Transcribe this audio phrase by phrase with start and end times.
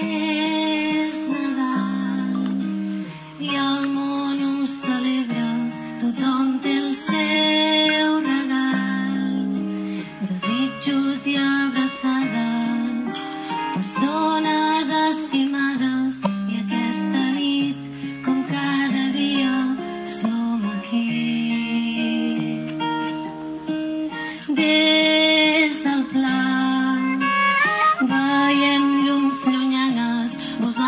[0.00, 2.46] És Nadal
[3.40, 5.48] i el món ho celebra,
[6.00, 9.48] tothom té el seu regal.
[10.30, 13.24] Desitjos i abraçades,
[13.74, 17.80] persones estimades i aquesta nit,
[18.26, 19.56] com cada dia,
[20.18, 21.08] som aquí.
[24.48, 24.89] Déu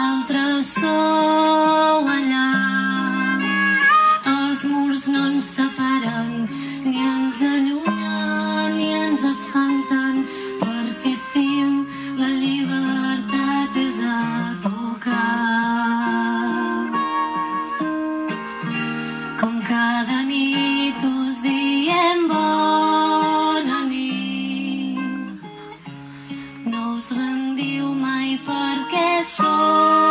[0.03, 2.49] altre sou allà.
[4.33, 6.31] Els murs no ens separen,
[6.85, 10.25] ni ens allunyen, ni ens espanten.
[10.63, 11.85] Persistim,
[12.21, 14.23] la llibertat és a
[14.67, 15.21] tocar.
[19.43, 24.99] Com cada nit us diem bona nit,
[26.67, 27.42] no us rendim.
[29.33, 30.02] song.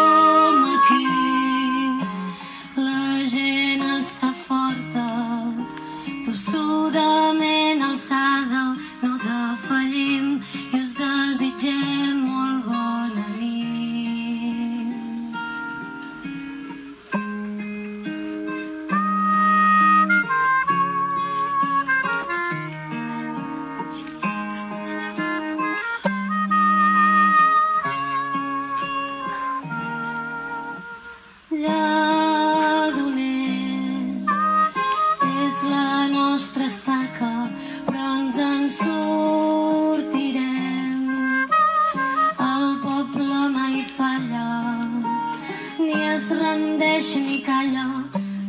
[46.53, 48.03] em deixa ni calla,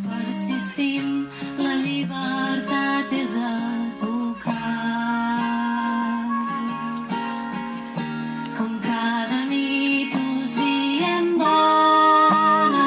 [0.08, 3.52] persistim, la llibertat és a.
[8.56, 12.84] Com cada nit us diem bona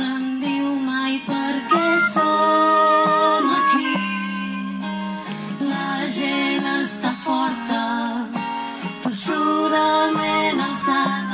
[0.00, 1.20] rendiu mai.
[5.60, 6.00] La
[6.80, 7.84] està forta,
[9.04, 11.25] tossudament estat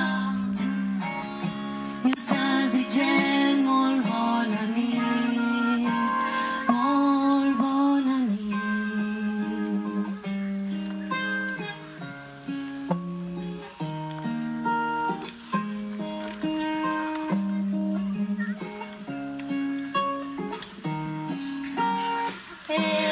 [22.73, 23.12] Hey.